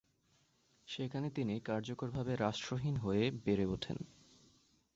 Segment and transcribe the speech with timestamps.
[0.87, 3.97] সেখানে তিনি কার্যকরভাবে রাষ্ট্রহীন হয়ে বেড়ে ওঠেন।